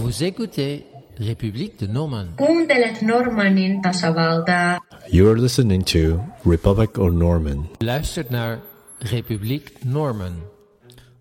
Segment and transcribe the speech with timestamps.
[0.00, 0.86] Vous écoutez
[1.18, 2.36] République de Normandie.
[2.36, 4.78] Kuuntelet Normannin tasavaltaa.
[5.10, 7.66] You're listening to Republic of Norman.
[7.80, 8.58] Luistert naar
[9.00, 10.32] Republiek Norman.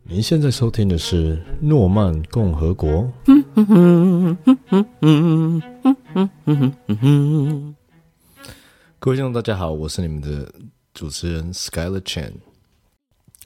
[0.03, 3.11] 您现在收听的是诺曼共和国。
[8.99, 10.49] 各位听众，大家好，我是你们的
[10.93, 12.31] 主持人 Skyler Chen。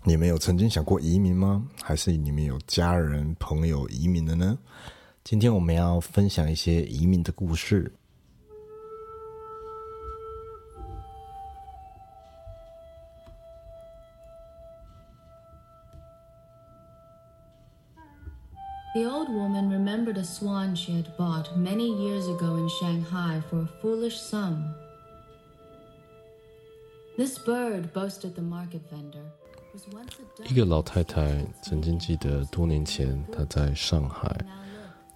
[0.04, 1.64] 你们有曾经想过移民吗？
[1.82, 4.58] 还是你们有家人朋友移民的呢？
[5.25, 7.91] 今天我们要分享一些移民的故事。
[18.95, 23.69] The old woman remembered a swan she had bought many years ago in Shanghai for a
[23.81, 24.75] foolish sum.
[27.17, 29.25] This bird, boasted the market vendor,
[29.73, 34.29] was once a 一个老太太曾经记得多年前她在上海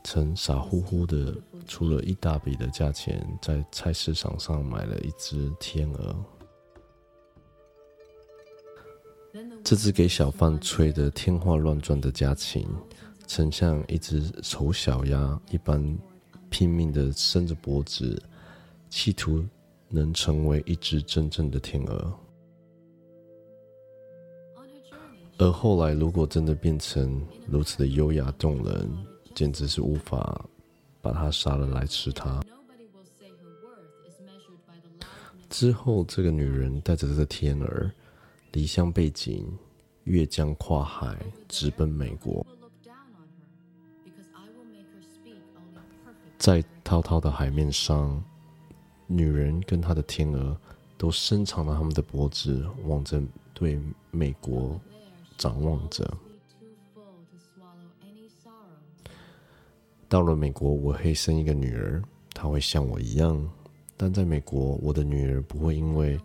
[0.04, 1.34] 曾傻乎乎的
[1.66, 6.16] 出了一大笔的价钱，在菜市场上买了一只天鹅。
[9.62, 12.66] 这只给小贩吹得天花乱转的家禽，
[13.26, 15.98] 曾像一只丑小鸭一般
[16.48, 18.20] 拼命地伸着脖子，
[18.88, 19.44] 企图
[19.88, 22.18] 能成为一只真正的天鹅。
[25.36, 28.90] 而后来，如果真的变成如此的优雅动人，
[29.38, 30.44] 简直是无法
[31.00, 32.42] 把他杀了来吃他。
[35.48, 37.88] 之后这个女人带着她的天鹅
[38.50, 39.46] 离乡背井，
[40.02, 41.16] 越江跨海，
[41.48, 42.44] 直奔美国。
[46.36, 48.20] 在滔滔的海面上，
[49.06, 50.60] 女人跟她的天鹅
[50.96, 53.22] 都伸长了他们的脖子，望着
[53.54, 54.80] 对美国，
[55.36, 56.12] 张望着。
[60.08, 63.38] 到了美国，我会生一个女儿，她会像我一样。
[63.96, 66.18] 但在美国，我的女儿不会因为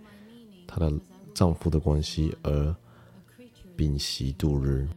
[0.65, 0.91] 她的
[1.33, 2.75] 丈夫的关系而
[3.75, 4.87] 屏息度日。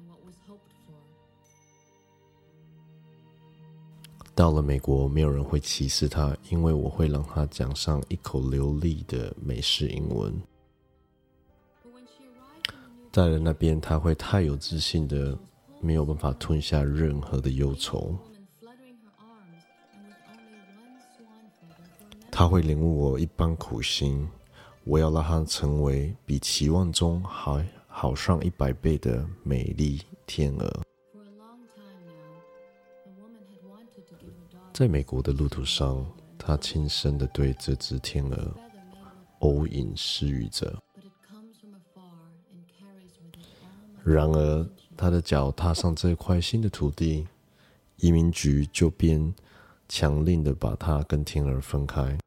[4.37, 10.33] 到了美国，没有人会歧视她，因为我会让她讲上一口流利的美式英文。
[13.11, 15.37] 在了那边，她会太有自信的，
[15.81, 18.15] 没有办法吞下任何的忧愁。
[22.39, 24.29] 他会领悟我一般苦心。
[24.85, 30.83] 我要让他成为比期望中还好上一百倍的美丽天鹅。
[34.71, 36.05] 在美国的路途上，
[36.37, 38.55] 他轻声的对这只天鹅
[39.39, 40.79] 偶隐私语着。
[44.05, 47.27] 然而，他的脚踏上这块新的土地，
[47.97, 49.35] 移民局就便
[49.89, 52.19] 强令的把他跟天鹅分开。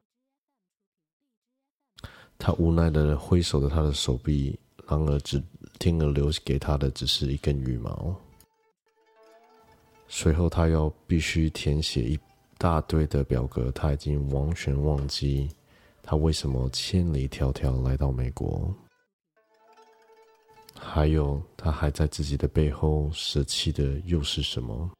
[2.42, 4.58] 他无奈的挥手着他的手臂，
[4.88, 5.40] 然而只
[5.78, 8.16] 天鹅留给他的只是一根羽毛。
[10.08, 12.18] 随后，他要必须填写一
[12.56, 15.50] 大堆的表格，他已经完全忘记
[16.02, 18.74] 他为什么千里迢迢来到美国。
[20.74, 24.90] 还有，他还在自己的背后舍弃的又是什么？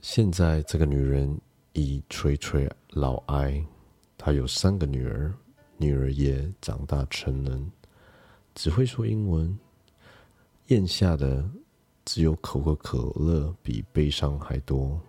[0.00, 1.38] 现在这个女人
[1.72, 3.64] 已垂垂老哀，
[4.18, 5.32] 她有三个女儿，
[5.76, 7.70] 女儿也长大成人，
[8.54, 9.56] 只会说英文，
[10.66, 11.48] 咽下的
[12.04, 15.00] 只有口口可乐比悲伤还多。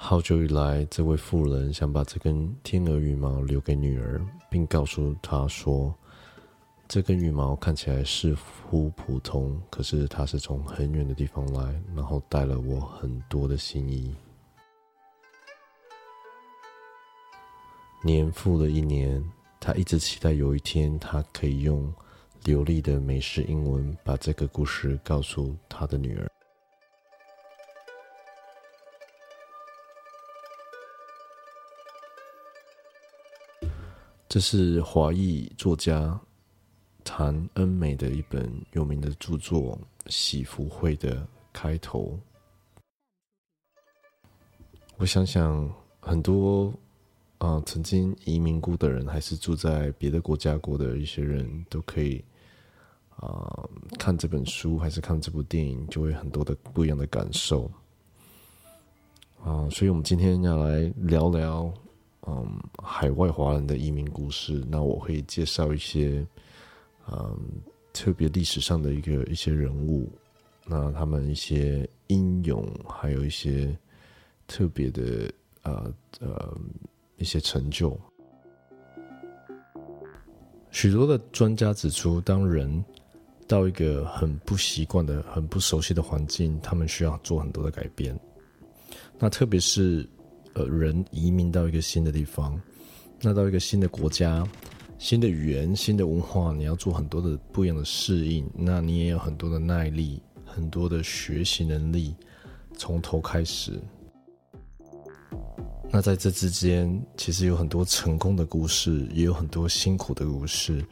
[0.00, 5.92] 好久以来，这位妇人想把这根天鹅羽毛留给女儿，并告诉她说
[6.88, 8.34] ：“这根羽毛看起来似
[8.66, 14.16] 乎普通，可是它是从很远的地方来，然后带了我很多的心意。”
[18.02, 19.22] 年复了一年，
[19.60, 21.92] 他一直期待有一天，他可以用
[22.44, 26.26] 流利的美式英文把这个故事告诉他的女儿。
[34.26, 36.18] 这是华裔作家
[37.18, 39.76] 谭恩美的一本有名的著作
[40.08, 42.16] 《喜福会》的开头。
[44.98, 45.68] 我想想，
[45.98, 46.72] 很多
[47.38, 52.24] 啊、曾经移民过的人，还是住在别的国家过的一些人，都可以
[53.16, 53.68] 啊、
[53.98, 57.68] 看这本书，还是看这部电影，就会很多的不一样的感受
[59.42, 61.74] 啊、所以我们今天要来聊聊
[62.28, 66.24] 嗯，海外华人的移民故事，那我会介绍一些
[67.10, 67.38] 嗯
[67.92, 70.08] 特别历史上的一个一些人物，
[70.64, 73.76] 那他们一些英勇，还有一些
[74.46, 75.32] 特别的
[75.62, 76.56] 呃呃
[77.16, 77.98] 一些成就。
[80.70, 82.84] 许多的专家指出，当人
[83.48, 88.16] 到一个很不习惯的、很不熟悉的环境，他们需要做很多的改变。
[89.18, 90.06] 那特别是
[90.52, 92.60] 呃，人移民到一个新的地方，
[93.20, 94.46] 那到一个新的国家、
[94.98, 98.44] 新的语言、新的文化，你要做很多的不一样的适应。
[98.52, 102.16] 那你也有很多的耐力、很多的学习能力，
[102.76, 103.80] 从头开始。
[105.90, 110.84] 那在这之间，其实有很多成功的故事，也有很多辛苦的故事。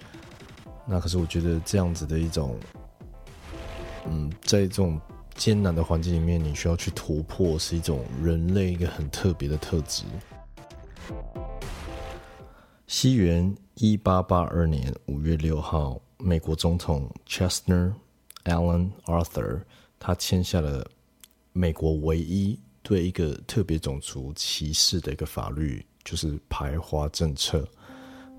[0.86, 2.56] 那可是我觉得这样子的一种，
[4.08, 5.00] 嗯，在这种
[5.34, 10.04] 艰难的环境里面，你需要去突破，是一种人类一个很特别的特质。
[12.86, 17.92] 西元一八八二年五月六号，美国总统 Chester
[18.44, 19.62] Alan Arthur
[19.98, 20.88] 他签下了
[21.52, 22.58] 美国唯一。
[22.82, 27.66] 对一个特别种族歧视的一个法律，就是排华政策。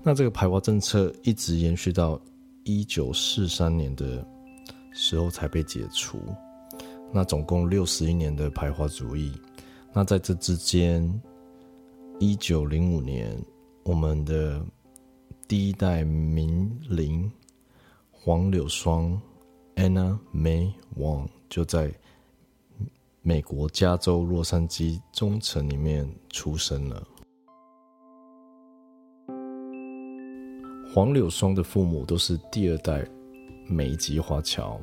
[0.02, 2.18] 那这个排华政策一直延续到
[2.64, 4.26] 一九四三年的
[4.94, 6.18] 时候才被解除。
[7.12, 9.30] 那总共六十一年的排华主义。
[9.92, 11.06] 那在这之间，
[12.18, 13.38] 一九零五年，
[13.88, 14.62] 我们的
[15.48, 17.32] 第一代名伶
[18.12, 19.18] 黄柳霜
[19.76, 21.90] Anna May Wong 就在。
[23.22, 27.06] 美国加州洛杉矶中城里面出生了。
[30.94, 33.06] 黄柳霜的父母都是第二代
[33.66, 34.80] 美籍华侨，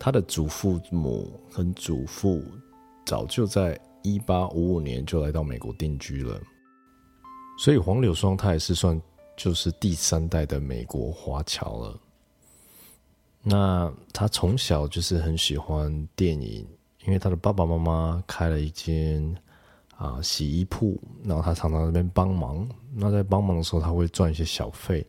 [0.00, 2.42] 他的祖父母和祖父
[3.06, 6.40] 早就在一八五五年就来到美国定居了，
[7.60, 8.98] 所以黄柳霜他也是算
[9.36, 12.00] 就是第三代的美国华侨了。
[13.42, 16.66] 那他从小就是很喜欢电影。
[17.06, 19.34] 因为他的爸爸妈妈开了一间
[19.96, 22.68] 啊洗衣铺，然后他常常那边帮忙。
[22.94, 25.06] 那在帮忙的时候，他会赚一些小费，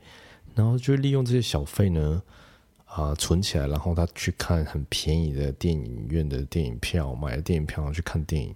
[0.56, 2.24] 然后就利用这些小费呢
[2.86, 8.56] 啊存起来，然后他去看很便宜的电影院的电影票，买了电影票然后去看电影。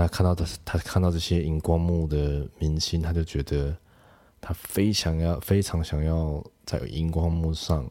[0.00, 3.76] 那看到的他看到这些荧光幕的明星，他就觉得
[4.40, 7.86] 他非常要非常想要在荧光幕上。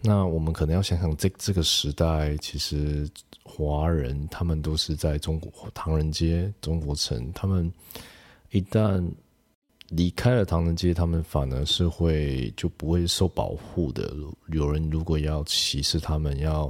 [0.00, 3.06] 那我们可能要想想，这这个时代其实。
[3.50, 7.72] 华人他们都是在中国唐人街、中国城，他们
[8.50, 9.02] 一旦
[9.88, 14.14] 离开了唐人街，他们反而是会就不会受保护的。
[14.52, 16.66] 有人如果要歧视他们，要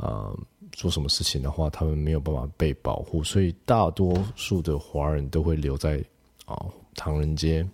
[0.00, 0.32] 啊
[0.72, 6.02] 做什么事情的话，他们没有办法被保护，所以大多数的华人都会留在
[6.46, 7.64] 啊唐人街。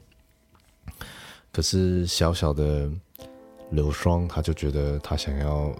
[1.52, 2.90] 可是小小的
[3.70, 5.72] 刘双，他就觉得他想要。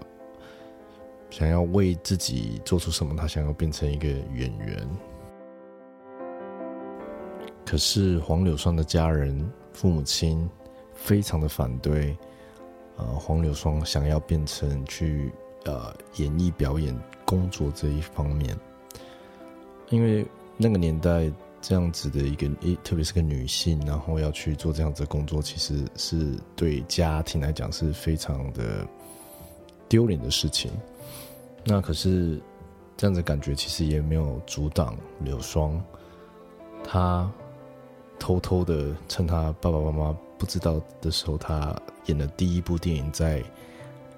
[1.29, 4.89] 想要为自己做出什么，他想要变成一个演员。
[7.65, 9.37] 可是黄柳霜的家人、
[9.73, 10.49] 父母亲
[10.93, 12.17] 非常的反对，
[12.95, 15.29] 呃，黄柳霜想要变成去
[15.67, 18.57] 呃演艺表演工作这一方面，
[19.89, 20.25] 因为
[20.57, 21.31] 那个年代
[21.61, 28.87] 这样子的一个一，特别是个女性，然后要去做这样子的工作，其实是对家庭来讲是非常的
[29.89, 30.71] 丢脸的事情。
[31.65, 32.41] 那可是
[32.95, 35.83] 这样子感觉，其实也没有阻挡柳霜，
[36.83, 37.29] 他
[38.17, 43.43] 偷偷的趁他爸爸妈妈不知道的时候，他演的第一部电影，在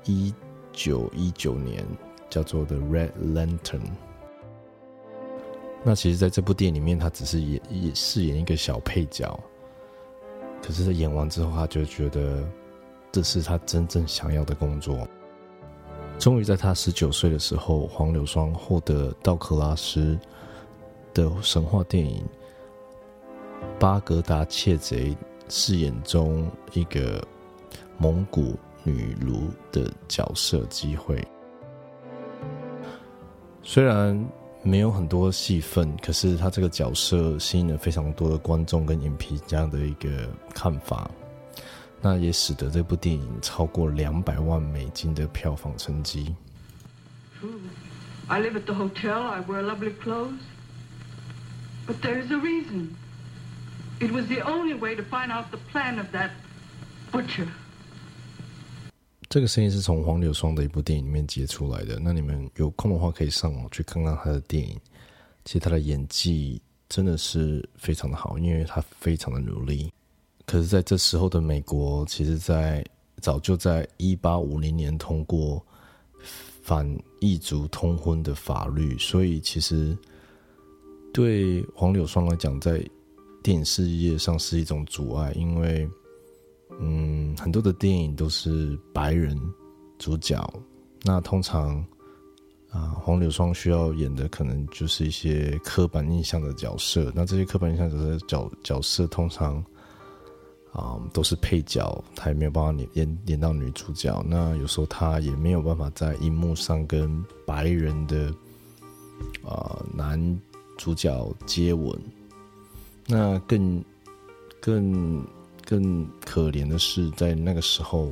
[0.06, 0.34] 一
[0.82, 1.86] 九一九年
[2.30, 3.82] 叫做《The Red Lantern》。
[5.84, 9.38] 那其实，在这部电影里面，他只是演演饰演一个小配角，
[10.62, 12.48] 可是他演完之后，他就觉得
[13.12, 15.06] 这是他真正想要的工作。
[16.18, 20.18] 终于在他十九岁的时候，黄柳霜获得道克拉斯
[21.14, 22.24] 的神话电影
[23.80, 25.10] 《巴格达窃贼》
[25.50, 27.22] 饰演中一个
[27.98, 31.26] 蒙古女奴的角色机会。
[33.62, 34.28] 虽然
[34.64, 41.10] 没有很多戏份，可是他这个角色吸引了非常多的观众跟影评家的一个看法。
[42.02, 46.34] 那也使得这部电影超过两百万美金的票房成绩。
[48.28, 49.22] I live at the hotel.
[49.24, 50.40] I wear lovely clothes.
[51.86, 52.96] But there is a reason.
[54.00, 56.32] It was the only way to find out the plan of that
[57.12, 57.48] butcher.
[59.30, 62.00] 这个声音是从黄柳霜的一部电影里面接出来的。
[62.02, 64.76] 那你们有空的话可以上网去看看他的电影。
[65.46, 66.60] 其实他的演技
[66.90, 69.94] 真的是非常的好，因为他非常的努力。
[70.48, 72.84] 可是，在这时候的美国，其实，在
[73.22, 75.64] 早就在一八五零年通过
[76.64, 79.96] 反异族通婚的法律，所以其实
[81.14, 82.84] 对黄柳霜来讲，在
[83.44, 85.88] 电影事业上是一种阻碍，因为
[86.80, 89.38] 嗯，很多的电影都是白人
[89.98, 90.42] 主角，
[91.04, 91.78] 那通常
[92.70, 99.64] 啊，黄柳霜需要演的可能就是一些刻板印象的角色，那这些刻板印象的角角色通常。
[100.72, 104.24] 啊，都是配角，他也没有办法演演演到女主角。
[104.28, 108.32] 那有时候他也没有办法在荧幕上跟白人的
[109.44, 110.40] 啊男
[110.78, 112.00] 主角接吻。
[113.08, 113.84] 那更
[114.62, 115.26] 更
[115.70, 118.12] 更可怜的是，在那个时候，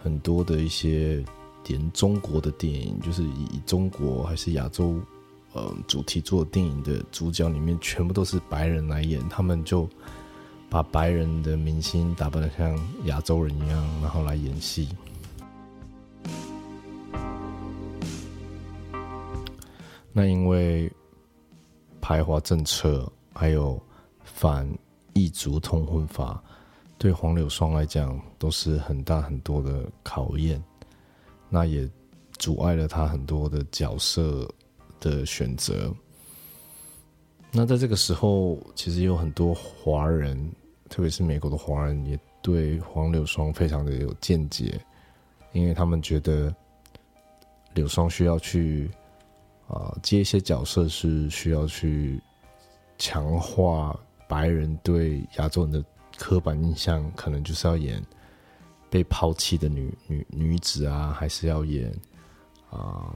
[0.00, 1.24] 很多的一些
[1.66, 5.00] 连中国的电影，就是以中国还是亚洲
[5.52, 9.88] 呃主题做电影的主角里面，全部都是白人来演，他们就。
[10.72, 14.88] 把白人的明星打扮的像亚洲人一样，然后来演戏。
[20.12, 20.88] 那因为
[22.00, 23.82] 排华政策，还有
[24.22, 24.64] 反
[25.12, 26.40] 异族通婚法，
[27.00, 30.62] 对黄柳霜来讲都是很大很多的考验。
[31.48, 31.88] 那也
[32.38, 34.46] 阻碍了他很多的角色
[35.00, 35.92] 的选择。
[37.50, 40.38] 那在这个时候，其实有很多华人。
[40.90, 44.84] 特别是美国的华人也对黄柳霜非常的有见解，
[45.52, 46.52] 因为他们觉得
[47.74, 48.90] 柳霜需要去
[49.68, 52.20] 啊接一些角色，是需要去
[52.98, 55.84] 强化白人对亚洲人的
[56.20, 58.00] 刻板印象，可能就是要演
[58.88, 61.92] 被抛弃的女女女子啊，还是要演
[62.70, 63.12] 啊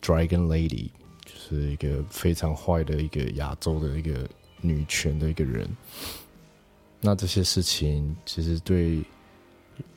[0.00, 0.88] Dragon Lady，
[1.26, 4.26] 就是一个非常坏的一个亚洲的一个。
[4.60, 5.70] 女权的一个人，
[7.00, 9.00] 那这些事情其实对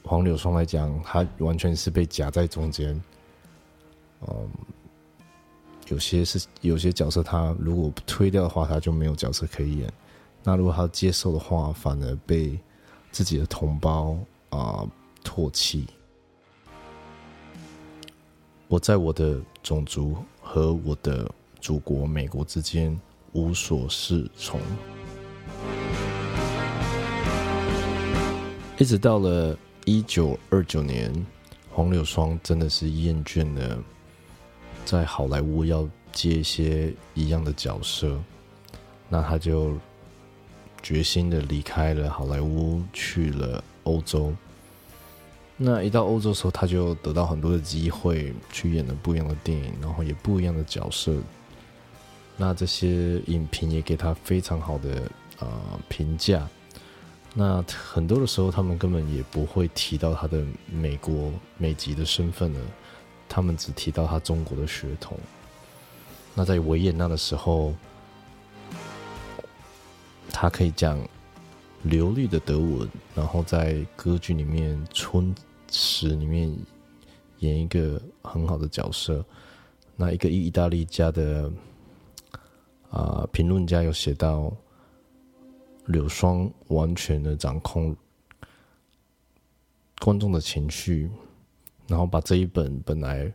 [0.04, 2.90] 黄柳霜来讲，她完全是被夹在中间。
[4.28, 4.48] 嗯，
[5.88, 9.90] 有些是有些角色，他如果不推掉的话，他就没有角色可以演；
[10.44, 12.60] 那如果他接受的话，反而被
[13.12, 14.18] 自己的同胞
[14.50, 14.88] 啊
[15.24, 15.88] 唾弃。
[18.68, 21.30] 我在我的种族和我的
[21.60, 23.00] 祖国美国之间。
[23.34, 24.60] 无所适从，
[28.78, 31.10] 一直到了一九二九年，
[31.70, 33.82] 黄柳霜真的是厌倦了
[34.84, 38.22] 在好莱坞要接一些一样的角色，
[39.08, 39.78] 那他就
[40.82, 44.34] 决心的离开了好莱坞，去了欧洲。
[45.58, 51.16] 那一到欧洲的时候，他就得到很多的机会，去演了不一样的电影，然后也不一样的角色。
[52.36, 55.04] 那这些影评也给他非常好的
[55.40, 55.48] 呃
[55.88, 56.48] 评价。
[57.36, 62.60] 那很多的时候，他们根本也不会提到他的美国美籍的身份了，
[63.30, 65.18] 他们只提到他中国的血统。
[66.34, 67.74] 那在维也纳的时候，
[70.42, 71.00] 他可以讲
[71.84, 75.36] 流利的德文，然后在歌剧里面《春
[75.68, 76.52] 池》里面
[77.42, 79.24] 演一个很好的角色。
[79.96, 81.52] 那一个意大利家的。
[82.90, 84.52] 啊，评论家有写到，
[85.86, 87.96] 柳霜完全的掌控
[90.00, 91.10] 观众的情绪，
[91.88, 93.32] 然后把这一本本来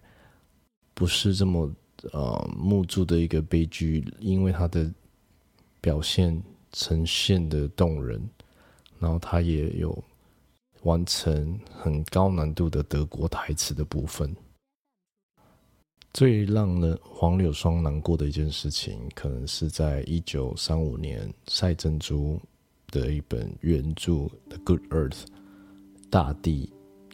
[0.92, 1.72] 不是这么
[2.12, 4.92] 呃木著的一个悲剧，因为他的
[5.80, 6.42] 表现
[6.78, 8.20] 呈现的动人，
[8.98, 10.04] 然后他也有
[10.82, 14.30] 完成很高难度的德国台词的部分。
[16.12, 22.38] 最让人黄柳霜难过的一件事情，可能是在一九三五年赛珍珠
[22.88, 24.12] 的一本原著
[24.50, 25.10] 《The Good Earth》
[26.10, 26.70] 大地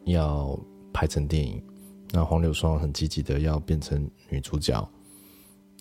[0.06, 0.58] 要
[0.92, 1.62] 拍成电影，
[2.10, 4.88] 那黄柳霜很积极的要变成女主角，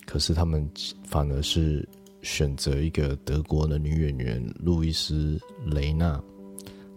[0.05, 0.69] 可是他们
[1.03, 1.87] 反而是
[2.21, 6.21] 选择一个德国的女演员路易斯雷娜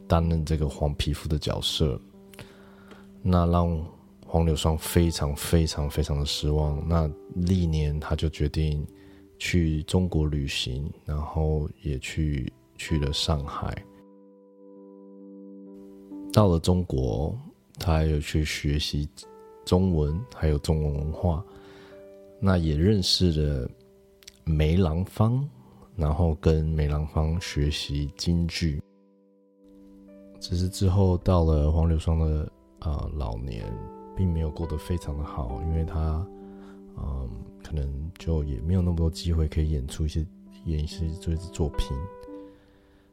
[0.06, 2.00] 担任这个黄皮肤的角色，
[3.22, 3.84] 那让。
[4.26, 8.84] 黄柳霜非常非常非常的失望，那历年他就决定
[9.38, 13.80] 去中国旅行，然后也去去了上海。
[16.32, 17.38] 到了中国，
[17.78, 19.08] 他还有去学习
[19.64, 21.44] 中文，还有中文文化，
[22.40, 23.70] 那也认识了
[24.44, 25.48] 梅兰芳，
[25.96, 28.82] 然后跟梅兰芳学习京剧。
[30.40, 33.64] 只是之后到了黄柳霜的啊老年。
[34.16, 36.24] 并没有过得非常的好，因为他，
[36.96, 37.28] 嗯，
[37.64, 40.24] 可能就也没有那么多机会可以演出一些
[40.66, 41.96] 演一些这些作品。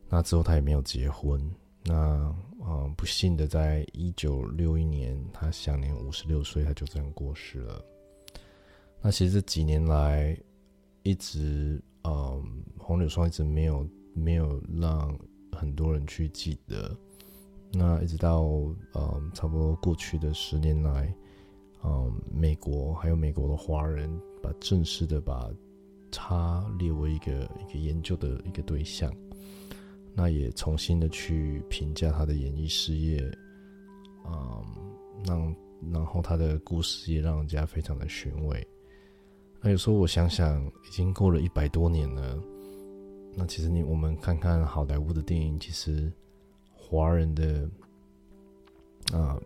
[0.07, 1.41] 那之后他也没有结婚，
[1.83, 2.31] 那
[2.63, 7.83] 嗯，不幸的，在一九六一年，他享年五十六岁，他就这样过世了。
[9.01, 10.37] 那其实这几年来，
[11.03, 15.17] 一直嗯，黄柳霜一直没有没有让
[15.51, 16.95] 很多人去记得。
[17.73, 18.43] 那一直到
[18.93, 21.13] 嗯，差不多过去的十年来，
[21.83, 24.09] 嗯，美国还有美国的华人，
[24.43, 25.49] 把正式的把
[26.11, 29.11] 他列为一个一个研究的一个对象。
[30.13, 33.19] 那也重新的去评价他的演艺事业，
[34.25, 34.65] 嗯，
[35.25, 35.55] 让
[35.93, 38.67] 然后他的故事也让人家非常的寻味。
[39.61, 42.37] 那有时候我想想，已经过了一百多年了。
[43.35, 46.11] 那其实你我们看看好莱坞的电影，其实
[46.73, 47.69] 华人的
[49.13, 49.39] 啊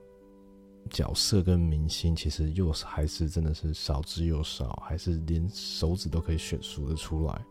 [0.90, 7.46] 角色跟明星，其实又还是真的是少之又少，还是连手指都可以选数的出来。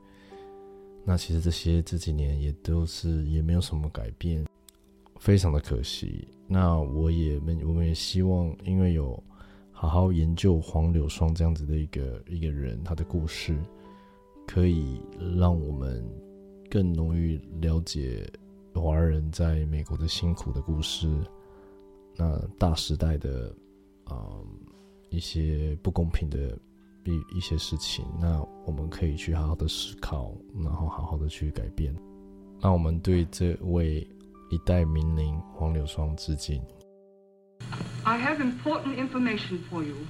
[1.04, 4.44] 那其实这些这几年也都是也没有什么改变，
[5.20, 6.26] 非常的可惜。
[6.48, 9.22] 那我也们我们也希望，因为有
[9.86, 13.58] 好好研究黄柳霜这样子的一个一个人，他的故事，
[14.46, 15.00] 可以
[15.36, 16.04] 让我们
[16.70, 18.26] 更容易了解
[18.74, 21.08] 华人在美国的辛苦的故事，
[22.16, 23.54] 那大时代的
[24.04, 24.40] 啊
[25.10, 26.58] 一些不公平的。
[27.06, 31.94] 一一些事情，那我们可以去好好的思考，然后好好的去改变。
[32.62, 34.00] 那我们对这位
[34.48, 36.62] 一代名伶黄柳霜致敬。
[38.06, 40.06] I have important information for you.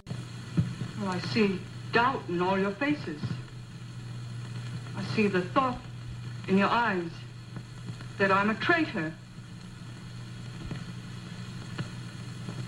[1.00, 1.60] Oh, I see
[1.92, 3.22] doubt in all your faces.
[4.96, 5.78] I see the thought
[6.48, 7.10] in your eyes
[8.18, 9.12] that I'm a traitor.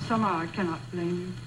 [0.06, 1.45] Somehow I cannot blame you.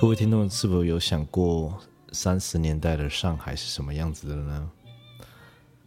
[0.00, 1.78] 各位听众，是否有想过
[2.10, 4.70] 三十年代的上海是什么样子的呢？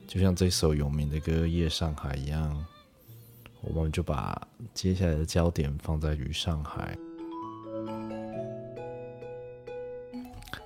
[0.05, 2.63] 就像这首有名的歌《夜上海》一样，
[3.61, 4.39] 我们就把
[4.71, 6.95] 接下来的焦点放在于上海。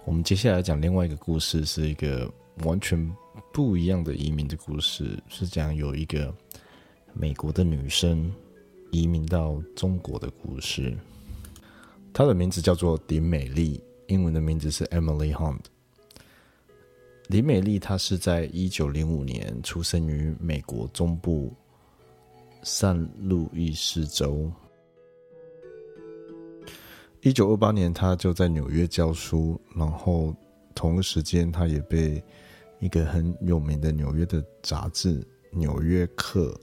[0.04, 2.30] 我们接下来讲另外一个故事，是一个
[2.66, 3.10] 完全
[3.54, 6.36] 不一样的移民的故事，是讲有一个
[7.14, 8.30] 美国的女生
[8.92, 10.94] 移民到中国的故事。
[12.17, 15.60] 她的名字叫做林美丽，英文的名字是 Emily Hunt。
[17.27, 21.53] 林美丽她是在一九零五年出生于美国中部
[22.63, 24.51] 圣路易斯州。
[27.21, 30.36] 一九二八年，她就在纽约教书，然后
[30.73, 32.19] 同一时间，她也被
[32.80, 36.60] 一个很有名的纽约的杂志《纽约客》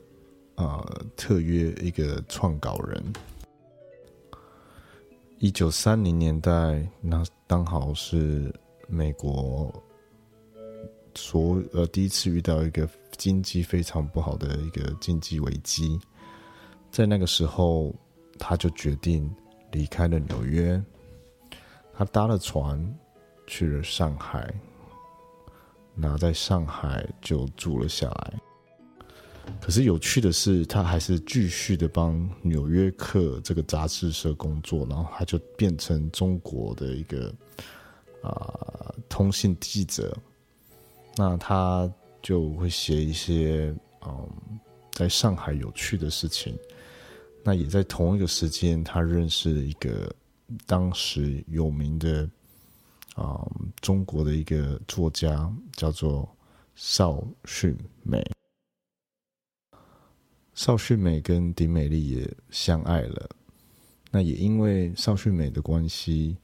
[0.65, 3.01] 啊特约一个创稿人。
[5.39, 8.53] 一九三零年代，那刚好是
[8.89, 9.73] 美国
[11.15, 16.01] 所呃第一次遇到一个经济非常不好的一个经济危机，
[16.91, 17.95] 在那个时候，
[18.39, 19.31] 他就决定
[19.71, 20.83] 离开了纽约，
[21.93, 22.81] 他搭了船
[23.47, 24.53] 去了上海，
[25.95, 28.41] 那在上海就住了下来。
[29.61, 37.35] 可是有趣的是，他还是继续的帮《纽约客》这个杂志社工作，然后他就变成中国的一个
[38.23, 40.15] 啊通信记者。
[41.17, 41.91] 那他
[42.23, 43.75] 就会写一些
[44.07, 44.29] 嗯
[44.93, 46.55] 在上海有趣的事情。
[47.43, 50.15] 那也在同一个时间，他认识了一个
[50.67, 52.29] 当时有名的
[53.15, 53.47] 啊
[53.81, 56.29] 中国的一个作家，叫做
[56.75, 58.23] 邵迅美。
[60.55, 63.29] 邵迅美跟丁美丽也相爱了，
[64.13, 66.37] 那也因为邵迅美的关系，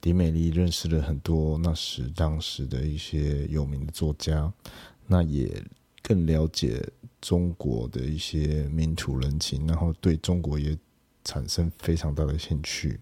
[0.00, 4.52] 丁美丽认识了很多那时当时的一些有名的作家，
[5.04, 5.62] 那也
[6.00, 6.80] 更了解
[7.20, 10.78] 中国的一些民土人情，然后对中国也
[11.24, 13.00] 产生非常大的兴趣。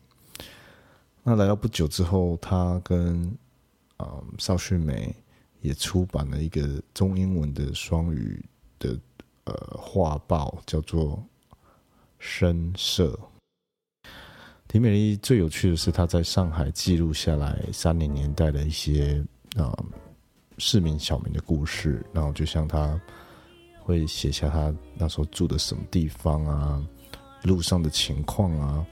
[1.23, 3.31] 那来到不久之后，他跟
[3.99, 5.15] 啊邵迅美
[5.61, 8.43] 也出版了一个中英文的双语
[8.79, 8.99] 的。
[9.49, 11.17] 呃，画报叫做
[12.19, 13.19] 《深色》。
[14.67, 19.25] 田美丽最有趣的是，她在上海记录下来三零年代的一些
[19.57, 19.75] 啊
[20.59, 23.01] 市民小民的故事，然后就像她
[23.81, 26.87] 会写下她那时候住的什么地方啊，
[27.45, 28.87] 路上的情况啊，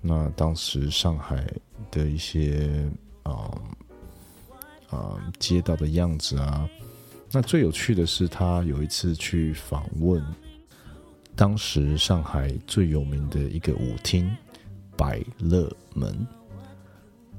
[0.00, 1.46] 那当时上海
[1.92, 2.90] 的一些
[3.22, 3.56] 啊
[4.90, 6.68] 啊街道的样子啊。
[7.34, 10.22] 那最有趣的是，他有一次去访问
[11.34, 14.30] 当时上海最有名的一个舞厅——
[14.98, 16.26] 百乐门。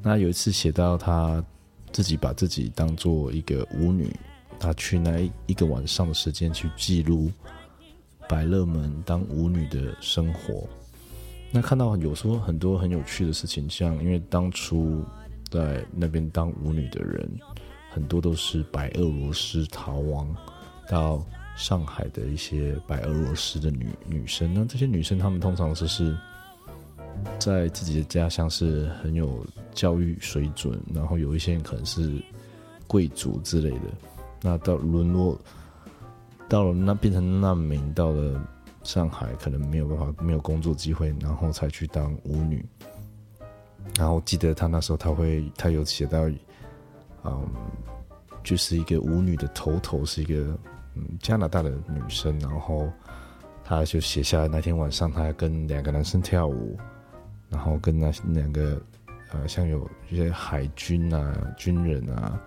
[0.01, 1.45] 那有一次写到他
[1.91, 4.11] 自己把自己当做一个舞女，
[4.59, 7.31] 他去那一个晚上的时间去记录
[8.27, 10.67] 百乐门当舞女的生活。
[11.51, 15.03] 那看到有说很多很有趣的事情，像因为当初
[15.51, 17.29] 在那边当舞女的人，
[17.93, 20.35] 很多都是白俄罗斯逃亡
[20.89, 21.23] 到
[21.55, 24.53] 上海的一些白俄罗斯的女女生。
[24.53, 26.17] 那这些女生她们通常都是
[27.39, 32.21] 在自己的家乡是很有教育水准，然后有一些人可能是
[32.87, 33.85] 贵族之类的。
[34.41, 35.39] 那到沦落
[36.49, 38.41] 到了那变成难民，到了。
[38.83, 42.65] 上海可能没有办法，没有工作机会，然后才去当舞女。
[43.97, 46.29] 然后记得他那时候，他会他有写到，
[47.25, 47.47] 嗯，
[48.43, 50.35] 就是一个舞女的头头是一个
[50.95, 52.91] 嗯加拿大的女生，然后
[53.63, 56.77] 她就写下来那天晚上她跟两个男生跳舞，
[57.49, 58.81] 然后跟那两个
[59.31, 62.39] 呃像有一些海军啊军人啊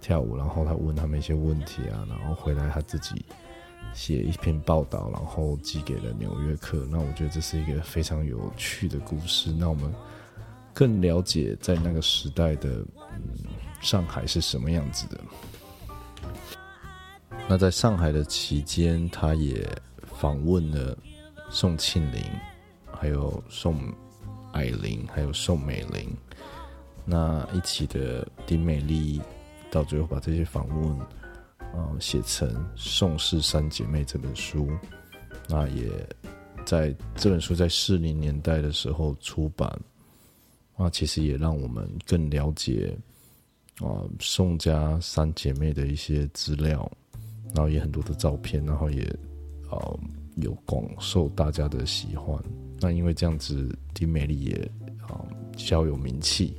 [0.00, 3.24] 跳舞，然后他问他们一些问题啊，然后回来他自己。
[3.94, 6.78] 写一篇报道，然后寄给了《纽约客》。
[6.88, 9.50] 那我觉得这是一个非常有趣的故事。
[9.50, 9.92] 那我们
[10.72, 13.22] 更了解在那个时代的嗯
[13.80, 15.20] 上海是什么样子的。
[17.48, 19.66] 那在上海的期间，他也
[20.18, 20.96] 访问了
[21.50, 22.22] 宋庆龄，
[22.92, 23.80] 还有宋
[24.52, 26.16] 霭龄，还有宋美龄。
[27.04, 29.20] 那一起的丁美丽，
[29.70, 30.98] 到最后把这些访问。
[31.72, 34.68] 啊，写成《宋氏三姐妹》这本书，
[35.48, 35.88] 那也
[36.64, 39.80] 在这本书在四零年代的时候出版，
[40.76, 42.92] 那，其实也让我们更了解
[43.80, 46.90] 啊宋家三姐妹的一些资料，
[47.54, 49.04] 然后也很多的照片，然后也
[49.70, 49.78] 啊
[50.36, 52.38] 有广受大家的喜欢。
[52.80, 54.70] 那因为这样子，丁美丽也
[55.08, 55.20] 啊
[55.56, 56.56] 小有名气，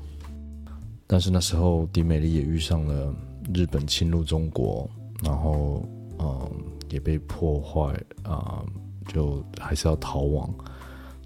[1.07, 3.13] 但是那时候丁美丽也遇上了
[3.53, 4.89] 日本侵入中国。
[5.23, 6.51] 然后，嗯，
[6.89, 8.65] 也被破坏啊，
[9.07, 10.51] 就还是要逃亡。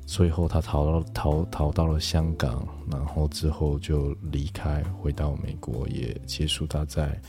[0.05, 7.19] 最后，他逃到逃逃到了香港，然后之后就离开，回到美国，也结束他在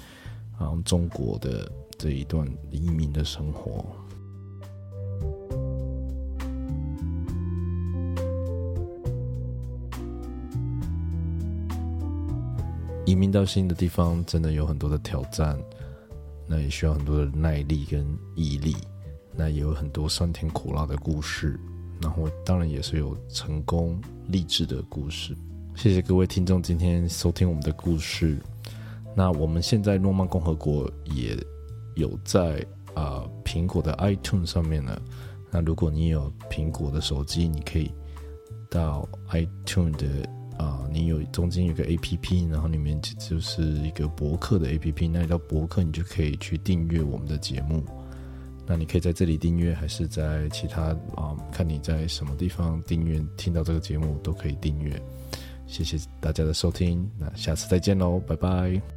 [0.59, 3.85] 啊中国的这一段移民的生活。
[13.05, 15.59] 移民到新的地方，真的有很多的挑战。
[16.49, 18.77] 那也需要很多的耐力跟毅力，
[19.35, 21.59] 那也有很多酸甜苦辣的故事，
[22.01, 25.37] 然后当然也是有成功励志的故事。
[25.75, 28.39] 谢谢各位听众今天收听我们的故事。
[29.15, 31.37] 那我们现在诺曼共和国也
[31.95, 35.01] 有在啊苹果的 iTunes 上面呢。
[35.51, 37.91] 那如果你有苹果的手机，你可以
[38.71, 40.29] 到 iTunes 的。
[40.57, 47.85] 啊，你有中间有个 A P P，然后里面就是一个博客的 A P P，那你到博客你就可以去订阅我们的节目。
[48.67, 51.37] 那你可以在这里订阅，还是在其他啊？
[51.53, 55.01] 看你在什么地方订阅，听到这个节目都可以订阅。
[55.67, 58.96] 谢谢大家的收听，那下次再见喽，拜拜。